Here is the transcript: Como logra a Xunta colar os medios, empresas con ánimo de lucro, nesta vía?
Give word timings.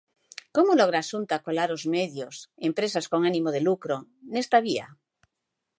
Como 0.55 0.77
logra 0.79 0.97
a 1.01 1.07
Xunta 1.11 1.43
colar 1.45 1.69
os 1.77 1.83
medios, 1.95 2.35
empresas 2.69 3.05
con 3.11 3.19
ánimo 3.31 3.49
de 3.55 3.61
lucro, 3.67 3.95
nesta 4.33 4.57
vía? 4.67 4.87